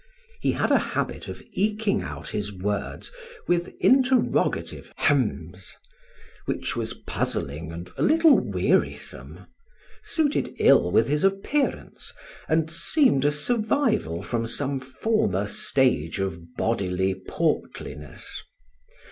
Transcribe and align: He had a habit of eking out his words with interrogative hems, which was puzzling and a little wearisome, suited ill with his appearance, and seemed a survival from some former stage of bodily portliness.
He 0.41 0.53
had 0.53 0.71
a 0.71 0.79
habit 0.79 1.27
of 1.27 1.43
eking 1.51 2.01
out 2.01 2.29
his 2.29 2.51
words 2.51 3.11
with 3.47 3.71
interrogative 3.79 4.91
hems, 4.95 5.75
which 6.45 6.75
was 6.75 6.95
puzzling 6.95 7.71
and 7.71 7.87
a 7.97 8.01
little 8.01 8.35
wearisome, 8.39 9.45
suited 10.03 10.55
ill 10.57 10.89
with 10.89 11.07
his 11.07 11.23
appearance, 11.23 12.13
and 12.49 12.71
seemed 12.71 13.25
a 13.25 13.31
survival 13.31 14.23
from 14.23 14.47
some 14.47 14.79
former 14.79 15.45
stage 15.45 16.17
of 16.19 16.55
bodily 16.57 17.13
portliness. 17.13 18.41